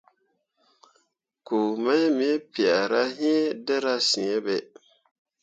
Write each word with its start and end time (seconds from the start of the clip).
Pku 1.43 1.59
mai 1.83 2.03
me 2.17 2.29
piahra 2.51 3.03
iŋ 3.31 3.39
dǝra 3.65 3.95
sǝ̃ǝ̃be. 4.09 4.57